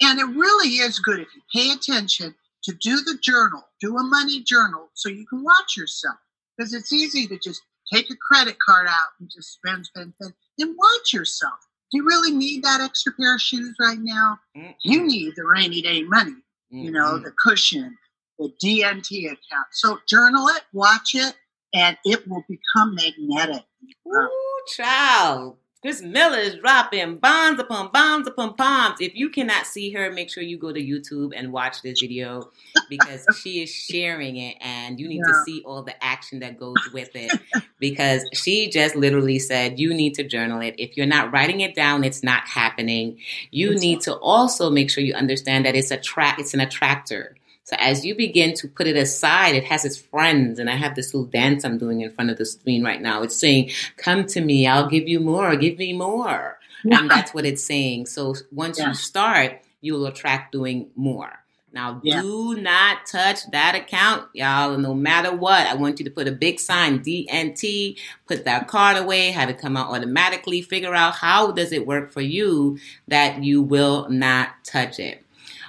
and 0.00 0.18
it 0.18 0.24
really 0.24 0.76
is 0.76 0.98
good 0.98 1.20
if 1.20 1.28
you 1.34 1.42
pay 1.54 1.70
attention 1.70 2.34
to 2.64 2.74
do 2.74 2.96
the 2.96 3.18
journal, 3.20 3.62
do 3.80 3.96
a 3.98 4.02
money 4.02 4.42
journal, 4.42 4.88
so 4.94 5.08
you 5.08 5.26
can 5.26 5.44
watch 5.44 5.76
yourself. 5.76 6.16
Because 6.56 6.72
it's 6.72 6.92
easy 6.92 7.26
to 7.26 7.38
just 7.38 7.62
take 7.92 8.10
a 8.10 8.16
credit 8.16 8.56
card 8.64 8.86
out 8.88 9.08
and 9.20 9.30
just 9.30 9.52
spend, 9.52 9.84
spend, 9.86 10.14
spend, 10.14 10.34
and 10.58 10.74
watch 10.76 11.12
yourself. 11.12 11.58
Do 11.90 11.98
you 11.98 12.06
really 12.06 12.32
need 12.32 12.64
that 12.64 12.80
extra 12.80 13.12
pair 13.12 13.34
of 13.34 13.40
shoes 13.40 13.74
right 13.80 13.98
now? 14.00 14.38
mm 14.56 14.74
You 14.82 15.06
need 15.06 15.34
the 15.36 15.44
rainy 15.44 15.82
day 15.82 16.02
money, 16.02 16.32
mm-hmm. 16.32 16.78
you 16.78 16.90
know, 16.90 17.18
the 17.18 17.32
cushion, 17.46 17.96
the 18.38 18.52
DNT 18.62 19.26
account. 19.26 19.68
So 19.72 19.98
journal 20.08 20.48
it, 20.48 20.62
watch 20.72 21.14
it, 21.14 21.34
and 21.72 21.96
it 22.04 22.26
will 22.28 22.44
become 22.48 22.94
magnetic. 22.94 23.64
Ooh, 24.06 24.30
child. 24.76 25.58
Kris 25.84 26.00
Miller 26.00 26.38
is 26.38 26.54
dropping 26.54 27.16
bombs 27.16 27.60
upon 27.60 27.90
bombs 27.92 28.26
upon 28.26 28.56
bombs. 28.56 29.02
If 29.02 29.14
you 29.14 29.28
cannot 29.28 29.66
see 29.66 29.90
her, 29.90 30.10
make 30.10 30.30
sure 30.30 30.42
you 30.42 30.56
go 30.56 30.72
to 30.72 30.80
YouTube 30.80 31.34
and 31.36 31.52
watch 31.52 31.82
this 31.82 32.00
video 32.00 32.50
because 32.88 33.26
she 33.36 33.62
is 33.62 33.70
sharing 33.70 34.38
it 34.38 34.56
and 34.62 34.98
you 34.98 35.06
need 35.06 35.20
yeah. 35.26 35.30
to 35.30 35.42
see 35.44 35.62
all 35.66 35.82
the 35.82 36.02
action 36.02 36.38
that 36.38 36.58
goes 36.58 36.78
with 36.94 37.10
it 37.14 37.38
because 37.80 38.26
she 38.32 38.70
just 38.70 38.96
literally 38.96 39.38
said 39.38 39.78
you 39.78 39.92
need 39.92 40.14
to 40.14 40.24
journal 40.24 40.62
it. 40.62 40.74
If 40.78 40.96
you're 40.96 41.04
not 41.04 41.30
writing 41.34 41.60
it 41.60 41.74
down, 41.74 42.02
it's 42.02 42.22
not 42.22 42.48
happening. 42.48 43.18
You 43.50 43.74
need 43.74 44.00
to 44.02 44.16
also 44.16 44.70
make 44.70 44.88
sure 44.88 45.04
you 45.04 45.12
understand 45.12 45.66
that 45.66 45.76
it's 45.76 45.90
a 45.90 45.98
track, 45.98 46.38
it's 46.38 46.54
an 46.54 46.60
attractor. 46.60 47.36
So 47.64 47.76
as 47.78 48.04
you 48.04 48.14
begin 48.14 48.54
to 48.54 48.68
put 48.68 48.86
it 48.86 48.96
aside, 48.96 49.54
it 49.54 49.64
has 49.64 49.84
its 49.84 49.96
friends. 49.96 50.58
And 50.58 50.68
I 50.68 50.76
have 50.76 50.94
this 50.94 51.14
little 51.14 51.28
dance 51.28 51.64
I'm 51.64 51.78
doing 51.78 52.02
in 52.02 52.12
front 52.12 52.30
of 52.30 52.36
the 52.36 52.44
screen 52.44 52.84
right 52.84 53.00
now. 53.00 53.22
It's 53.22 53.36
saying, 53.36 53.70
come 53.96 54.26
to 54.26 54.40
me. 54.40 54.66
I'll 54.66 54.88
give 54.88 55.08
you 55.08 55.18
more. 55.18 55.56
Give 55.56 55.78
me 55.78 55.94
more. 55.94 56.58
Yeah. 56.84 57.00
And 57.00 57.10
that's 57.10 57.32
what 57.32 57.46
it's 57.46 57.64
saying. 57.64 58.06
So 58.06 58.34
once 58.52 58.78
yeah. 58.78 58.88
you 58.88 58.94
start, 58.94 59.62
you'll 59.80 60.06
attract 60.06 60.52
doing 60.52 60.90
more. 60.94 61.32
Now, 61.72 62.00
yeah. 62.04 62.20
do 62.20 62.54
not 62.54 63.04
touch 63.04 63.50
that 63.50 63.74
account, 63.74 64.28
y'all. 64.32 64.78
No 64.78 64.94
matter 64.94 65.34
what, 65.34 65.66
I 65.66 65.74
want 65.74 65.98
you 65.98 66.04
to 66.04 66.10
put 66.10 66.28
a 66.28 66.32
big 66.32 66.60
sign, 66.60 67.00
DNT, 67.00 67.98
put 68.28 68.44
that 68.44 68.68
card 68.68 68.96
away, 68.96 69.32
have 69.32 69.50
it 69.50 69.58
come 69.58 69.76
out 69.76 69.88
automatically, 69.90 70.62
figure 70.62 70.94
out 70.94 71.14
how 71.14 71.50
does 71.50 71.72
it 71.72 71.84
work 71.84 72.12
for 72.12 72.20
you 72.20 72.78
that 73.08 73.42
you 73.42 73.60
will 73.60 74.08
not 74.08 74.50
touch 74.62 75.00
it. 75.00 75.23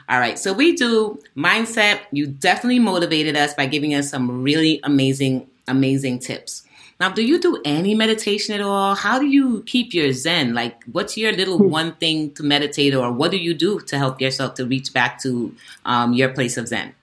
All 0.08 0.20
right. 0.20 0.38
So 0.38 0.54
we 0.54 0.76
do 0.76 1.20
mindset. 1.36 2.02
You 2.12 2.28
definitely 2.28 2.80
motivated 2.80 3.36
us 3.36 3.54
by 3.54 3.66
giving 3.66 3.94
us 3.96 4.10
some 4.10 4.44
really 4.44 4.80
amazing, 4.84 5.48
amazing 5.68 6.20
tips. 6.20 6.64
Now, 7.00 7.10
do 7.10 7.26
you 7.26 7.40
do 7.40 7.62
any 7.66 7.94
meditation 7.94 8.56
at 8.56 8.62
all? 8.62 8.96
How 8.96 9.20
do 9.20 9.26
you 9.26 9.64
keep 9.64 9.94
your 9.94 10.14
zen? 10.14 10.54
Like, 10.54 10.82
what's 10.86 11.18
your 11.18 11.34
little 11.34 11.58
hmm. 11.58 11.70
one 11.70 11.96
thing 11.96 12.34
to 12.36 12.44
meditate, 12.44 12.96
or 12.96 13.12
what 13.12 13.32
do 13.32 13.38
you 13.38 13.54
do 13.54 13.80
to 13.82 13.98
help 13.98 14.22
yourself 14.22 14.54
to 14.56 14.66
reach 14.66 14.94
back 14.94 15.20
to 15.24 15.54
um, 15.84 16.14
your 16.14 16.30
place 16.30 16.56
of 16.56 16.68
zen? 16.70 16.96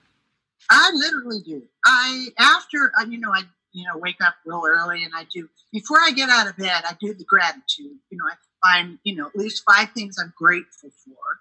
I 0.71 0.91
literally 0.95 1.41
do. 1.45 1.63
I 1.85 2.29
after 2.39 2.93
uh, 2.99 3.05
you 3.05 3.19
know 3.19 3.31
I 3.35 3.43
you 3.73 3.85
know 3.85 3.99
wake 3.99 4.21
up 4.25 4.35
real 4.47 4.63
early 4.67 5.05
and 5.05 5.13
I 5.15 5.27
do 5.31 5.49
before 5.73 5.99
I 6.01 6.13
get 6.13 6.31
out 6.31 6.47
of 6.47 6.57
bed 6.57 6.83
I 6.89 6.97
do 6.99 7.13
the 7.13 7.25
gratitude. 7.25 7.99
You 8.11 8.19
know 8.19 8.25
I 8.31 8.37
find 8.67 8.99
you 9.05 9.17
know 9.17 9.27
at 9.27 9.37
least 9.37 9.63
five 9.69 9.91
things 9.91 10.17
I'm 10.19 10.33
grateful 10.37 10.91
for 11.05 11.41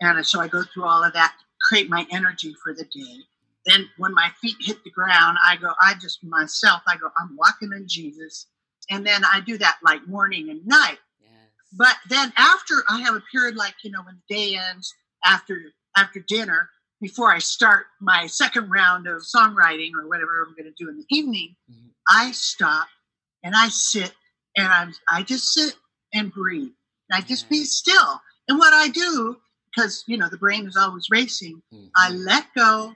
and 0.00 0.26
so 0.26 0.40
I 0.40 0.48
go 0.48 0.62
through 0.62 0.84
all 0.84 1.04
of 1.04 1.12
that, 1.12 1.34
create 1.60 1.90
my 1.90 2.06
energy 2.10 2.54
for 2.62 2.74
the 2.74 2.84
day. 2.84 3.18
Then 3.66 3.88
when 3.98 4.14
my 4.14 4.30
feet 4.40 4.56
hit 4.60 4.82
the 4.84 4.90
ground, 4.90 5.38
I 5.44 5.56
go, 5.56 5.72
I 5.80 5.94
just 6.00 6.24
myself, 6.24 6.82
I 6.86 6.96
go, 6.96 7.10
I'm 7.18 7.36
walking 7.36 7.70
in 7.76 7.86
Jesus. 7.86 8.46
And 8.90 9.06
then 9.06 9.22
I 9.24 9.40
do 9.40 9.58
that 9.58 9.78
like 9.84 10.06
morning 10.08 10.48
and 10.48 10.66
night. 10.66 10.98
Yes. 11.20 11.30
But 11.76 11.96
then 12.08 12.32
after 12.36 12.82
I 12.88 13.00
have 13.02 13.14
a 13.14 13.22
period 13.30 13.56
like, 13.56 13.74
you 13.84 13.90
know, 13.90 14.02
when 14.02 14.20
the 14.28 14.34
day 14.34 14.56
ends 14.56 14.92
after 15.24 15.60
after 15.96 16.20
dinner, 16.20 16.70
before 17.00 17.32
I 17.32 17.38
start 17.38 17.86
my 18.00 18.26
second 18.26 18.70
round 18.70 19.06
of 19.06 19.22
songwriting 19.22 19.90
or 19.94 20.08
whatever 20.08 20.46
I'm 20.46 20.54
going 20.54 20.72
to 20.72 20.82
do 20.84 20.88
in 20.88 20.96
the 20.96 21.04
evening, 21.10 21.56
mm-hmm. 21.70 21.88
I 22.08 22.32
stop 22.32 22.88
and 23.44 23.54
I 23.54 23.68
sit 23.68 24.12
and 24.56 24.68
I'm 24.68 24.94
I 25.10 25.22
just 25.22 25.52
sit 25.52 25.76
and 26.14 26.32
breathe. 26.32 26.72
I 27.12 27.20
just 27.20 27.48
be 27.48 27.64
still. 27.64 28.20
And 28.48 28.58
what 28.58 28.72
I 28.72 28.88
do 28.88 29.36
because 29.74 30.04
you 30.06 30.16
know 30.16 30.28
the 30.28 30.38
brain 30.38 30.66
is 30.66 30.76
always 30.76 31.06
racing. 31.10 31.62
Mm-hmm. 31.72 31.86
I 31.96 32.10
let 32.10 32.46
go 32.56 32.94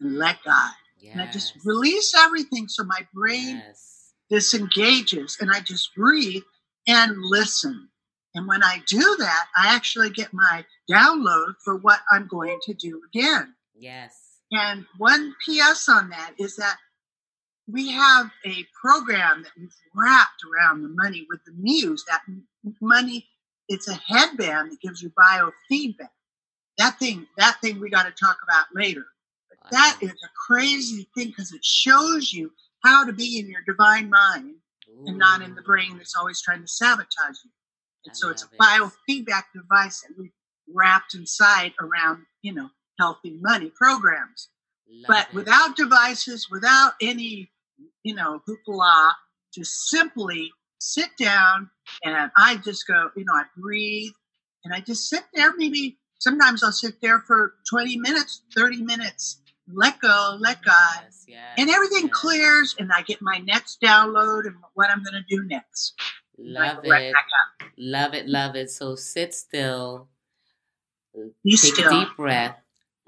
and 0.00 0.18
let 0.18 0.36
God, 0.44 0.72
yes. 0.98 1.12
and 1.12 1.22
I 1.22 1.30
just 1.30 1.54
release 1.64 2.14
everything 2.16 2.68
so 2.68 2.84
my 2.84 3.06
brain 3.12 3.62
yes. 3.66 4.12
disengages, 4.30 5.38
and 5.40 5.50
I 5.50 5.60
just 5.60 5.94
breathe 5.94 6.42
and 6.86 7.16
listen. 7.20 7.88
And 8.34 8.46
when 8.46 8.62
I 8.62 8.82
do 8.86 9.16
that, 9.18 9.46
I 9.56 9.74
actually 9.74 10.10
get 10.10 10.32
my 10.32 10.64
download 10.90 11.54
for 11.64 11.76
what 11.76 12.00
I'm 12.12 12.26
going 12.26 12.58
to 12.64 12.74
do 12.74 13.00
again. 13.08 13.54
Yes. 13.74 14.14
And 14.52 14.84
one 14.98 15.34
PS 15.44 15.88
on 15.88 16.10
that 16.10 16.34
is 16.38 16.56
that 16.56 16.76
we 17.66 17.90
have 17.90 18.30
a 18.44 18.66
program 18.80 19.42
that 19.42 19.52
we've 19.58 19.74
wrapped 19.94 20.42
around 20.44 20.82
the 20.82 20.88
money 20.88 21.26
with 21.28 21.40
the 21.44 21.52
muse. 21.52 22.04
That 22.08 22.22
money, 22.80 23.26
it's 23.68 23.88
a 23.88 23.94
headband 23.94 24.70
that 24.70 24.80
gives 24.80 25.02
you 25.02 25.10
biofeedback 25.18 26.10
that 26.78 26.98
thing 26.98 27.26
that 27.36 27.56
thing 27.60 27.80
we 27.80 27.90
got 27.90 28.04
to 28.04 28.12
talk 28.12 28.38
about 28.42 28.66
later 28.74 29.04
but 29.48 29.70
that 29.70 29.98
is 30.00 30.10
a 30.10 30.28
crazy 30.46 31.08
thing 31.16 31.28
because 31.28 31.52
it 31.52 31.64
shows 31.64 32.32
you 32.32 32.50
how 32.84 33.04
to 33.04 33.12
be 33.12 33.38
in 33.38 33.48
your 33.48 33.62
divine 33.66 34.10
mind 34.10 34.54
Ooh. 34.90 35.04
and 35.06 35.18
not 35.18 35.42
in 35.42 35.54
the 35.54 35.62
brain 35.62 35.96
that's 35.96 36.16
always 36.16 36.40
trying 36.40 36.60
to 36.60 36.68
sabotage 36.68 37.36
you 37.44 37.50
and 38.04 38.12
I 38.12 38.14
so 38.14 38.30
it's 38.30 38.44
a 38.44 38.46
it. 38.52 38.58
biofeedback 38.58 39.44
device 39.54 40.02
that 40.02 40.16
we 40.18 40.30
wrapped 40.72 41.14
inside 41.14 41.72
around 41.80 42.24
you 42.42 42.52
know 42.52 42.68
healthy 42.98 43.38
money 43.40 43.70
programs 43.74 44.48
love 44.88 45.04
but 45.08 45.28
it. 45.28 45.34
without 45.34 45.76
devices 45.76 46.48
without 46.50 46.92
any 47.00 47.50
you 48.02 48.14
know 48.14 48.40
hoopla 48.48 49.12
just 49.52 49.88
simply 49.88 50.50
sit 50.78 51.08
down 51.18 51.70
and 52.04 52.30
i 52.36 52.56
just 52.56 52.86
go 52.86 53.10
you 53.16 53.24
know 53.24 53.32
i 53.32 53.44
breathe 53.56 54.12
and 54.64 54.74
i 54.74 54.80
just 54.80 55.08
sit 55.08 55.24
there 55.34 55.54
maybe 55.56 55.98
sometimes 56.18 56.62
I'll 56.62 56.72
sit 56.72 57.00
there 57.00 57.20
for 57.20 57.54
20 57.70 57.98
minutes, 57.98 58.42
30 58.54 58.82
minutes, 58.82 59.40
let 59.72 60.00
go, 60.00 60.36
let 60.40 60.62
God. 60.62 61.00
Yes, 61.04 61.24
yes, 61.28 61.54
and 61.58 61.70
everything 61.70 62.06
yes. 62.06 62.14
clears, 62.14 62.76
and 62.78 62.92
I 62.92 63.02
get 63.02 63.20
my 63.20 63.38
next 63.38 63.80
download 63.80 64.46
and 64.46 64.56
what 64.74 64.90
I'm 64.90 65.02
going 65.02 65.14
to 65.14 65.36
do 65.36 65.42
next. 65.44 65.94
Love 66.38 66.80
it. 66.84 67.14
love 67.76 68.14
it, 68.14 68.28
love 68.28 68.56
it. 68.56 68.70
So 68.70 68.94
sit 68.94 69.34
still, 69.34 70.08
Be 71.44 71.56
take 71.56 71.74
still. 71.74 71.88
a 71.88 71.90
deep 71.90 72.16
breath, 72.16 72.56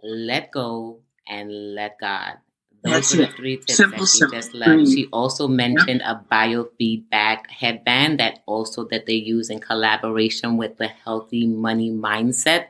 let 0.02 0.50
go, 0.50 1.00
and 1.28 1.74
let 1.74 1.98
God. 2.00 2.38
Those 2.84 2.92
That's 2.92 3.16
were 3.16 3.26
the 3.26 3.32
three 3.32 3.56
tips 3.56 3.76
simple, 3.76 3.98
that 3.98 4.06
she 4.06 4.18
simple. 4.18 4.38
just 4.38 4.54
left. 4.54 4.88
She 4.88 5.06
also 5.12 5.48
mentioned 5.48 6.00
a 6.02 6.22
biofeedback 6.30 7.50
headband 7.50 8.20
that 8.20 8.40
also 8.46 8.84
that 8.88 9.06
they 9.06 9.14
use 9.14 9.50
in 9.50 9.58
collaboration 9.58 10.56
with 10.56 10.76
the 10.76 10.86
Healthy 10.86 11.48
Money 11.48 11.90
Mindset. 11.90 12.66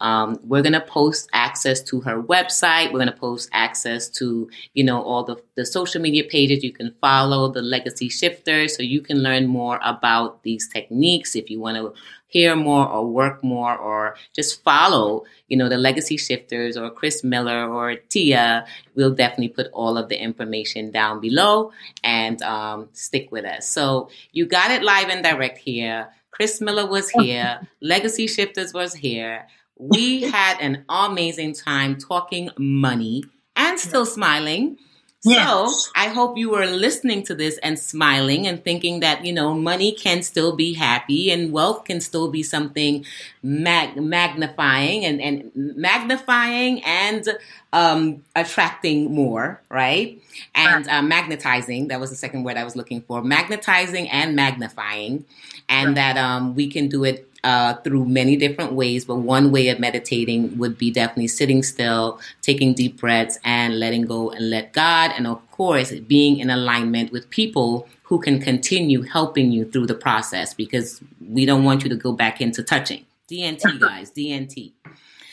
Um, 0.00 0.38
we're 0.42 0.62
gonna 0.62 0.80
post 0.80 1.28
access 1.32 1.82
to 1.82 2.00
her 2.00 2.22
website. 2.22 2.86
We're 2.86 2.98
going 2.98 3.06
to 3.06 3.12
post 3.12 3.48
access 3.52 4.08
to, 4.10 4.50
you 4.74 4.84
know, 4.84 5.02
all 5.02 5.24
the, 5.24 5.36
the 5.54 5.66
social 5.66 6.00
media 6.00 6.24
pages. 6.24 6.64
You 6.64 6.72
can 6.72 6.94
follow 7.00 7.52
the 7.52 7.62
Legacy 7.62 8.08
Shifter 8.08 8.68
so 8.68 8.82
you 8.82 9.00
can 9.00 9.18
learn 9.22 9.46
more 9.46 9.78
about 9.82 10.42
these 10.42 10.68
techniques 10.68 11.36
if 11.36 11.50
you 11.50 11.60
want 11.60 11.76
to 11.76 11.92
hear 12.32 12.56
more 12.56 12.88
or 12.88 13.06
work 13.06 13.44
more 13.44 13.76
or 13.76 14.16
just 14.32 14.64
follow, 14.64 15.24
you 15.48 15.56
know, 15.56 15.68
the 15.68 15.76
legacy 15.76 16.16
shifters 16.16 16.78
or 16.78 16.90
Kris 16.90 17.22
Miller 17.22 17.70
or 17.70 17.96
Tia, 17.96 18.64
we'll 18.94 19.14
definitely 19.14 19.50
put 19.50 19.66
all 19.74 19.98
of 19.98 20.08
the 20.08 20.18
information 20.20 20.90
down 20.90 21.20
below 21.20 21.72
and 22.02 22.40
um, 22.40 22.88
stick 22.94 23.30
with 23.30 23.44
us. 23.44 23.68
So 23.68 24.08
you 24.32 24.46
got 24.46 24.70
it 24.70 24.82
live 24.82 25.10
and 25.10 25.22
direct 25.22 25.58
here. 25.58 26.08
Kris 26.30 26.60
Miller 26.62 26.86
was 26.86 27.10
here. 27.10 27.60
Legacy 27.82 28.26
Shifters 28.26 28.72
was 28.72 28.94
here. 28.94 29.46
We 29.76 30.22
had 30.36 30.58
an 30.58 30.86
amazing 30.88 31.52
time 31.52 31.98
talking 31.98 32.48
money 32.56 33.24
and 33.56 33.78
still 33.78 34.06
smiling. 34.06 34.78
Yes. 35.24 35.46
So 35.46 35.92
I 35.94 36.08
hope 36.08 36.36
you 36.36 36.50
were 36.50 36.66
listening 36.66 37.22
to 37.24 37.34
this 37.34 37.56
and 37.58 37.78
smiling 37.78 38.48
and 38.48 38.62
thinking 38.62 39.00
that, 39.00 39.24
you 39.24 39.32
know, 39.32 39.54
money 39.54 39.92
can 39.92 40.22
still 40.22 40.56
be 40.56 40.74
happy 40.74 41.30
and 41.30 41.52
wealth 41.52 41.84
can 41.84 42.00
still 42.00 42.28
be 42.28 42.42
something 42.42 43.04
mag- 43.40 43.96
magnifying 43.96 45.04
and, 45.04 45.20
and 45.20 45.52
magnifying 45.54 46.82
and 46.84 47.38
um, 47.72 48.24
attracting 48.34 49.14
more, 49.14 49.60
right? 49.68 50.20
And 50.56 50.88
uh, 50.88 51.02
magnetizing. 51.02 51.88
That 51.88 52.00
was 52.00 52.10
the 52.10 52.16
second 52.16 52.42
word 52.42 52.56
I 52.56 52.64
was 52.64 52.74
looking 52.74 53.02
for. 53.02 53.22
Magnetizing 53.22 54.08
and 54.10 54.34
magnifying. 54.34 55.24
And 55.68 55.88
right. 55.88 55.94
that 55.94 56.16
um, 56.18 56.56
we 56.56 56.68
can 56.68 56.88
do 56.88 57.04
it 57.04 57.31
uh, 57.44 57.74
through 57.74 58.04
many 58.04 58.36
different 58.36 58.72
ways, 58.72 59.04
but 59.04 59.16
one 59.16 59.50
way 59.50 59.68
of 59.68 59.80
meditating 59.80 60.56
would 60.58 60.78
be 60.78 60.90
definitely 60.90 61.28
sitting 61.28 61.62
still, 61.62 62.20
taking 62.40 62.72
deep 62.74 63.00
breaths, 63.00 63.38
and 63.44 63.78
letting 63.78 64.02
go 64.02 64.30
and 64.30 64.50
let 64.50 64.72
God. 64.72 65.12
And 65.16 65.26
of 65.26 65.50
course, 65.50 65.92
being 65.92 66.38
in 66.38 66.50
alignment 66.50 67.12
with 67.12 67.28
people 67.30 67.88
who 68.04 68.20
can 68.20 68.40
continue 68.40 69.02
helping 69.02 69.50
you 69.50 69.64
through 69.64 69.86
the 69.86 69.94
process 69.94 70.54
because 70.54 71.00
we 71.28 71.46
don't 71.46 71.64
want 71.64 71.82
you 71.82 71.88
to 71.88 71.96
go 71.96 72.12
back 72.12 72.40
into 72.40 72.62
touching. 72.62 73.04
DNT, 73.30 73.80
guys, 73.80 74.10
DNT. 74.10 74.72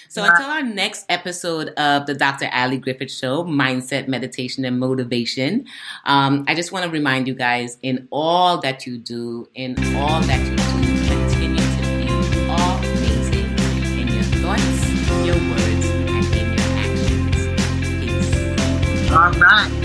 So 0.10 0.24
until 0.24 0.48
our 0.48 0.63
next 0.63 1.06
episode 1.08 1.70
of 1.78 2.08
the 2.08 2.16
Dr. 2.16 2.50
Ali 2.51 2.78
Griffith 2.78 3.12
Show, 3.12 3.44
Mindset, 3.44 4.08
Meditation, 4.08 4.66
and 4.66 4.80
Motivation, 4.80 5.68
um, 6.06 6.46
I 6.48 6.56
just 6.56 6.72
want 6.72 6.84
to 6.86 6.89
remind 6.89 7.28
you 7.28 7.36
guys 7.36 7.78
in 7.84 8.08
all 8.10 8.60
that 8.62 8.88
you 8.88 8.98
do, 8.98 9.48
in 9.54 9.75
all 9.96 10.20
that 10.22 10.50
you 10.50 10.56
do, 10.84 10.88
run. 19.39 19.79